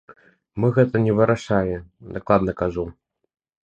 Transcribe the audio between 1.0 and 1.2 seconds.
не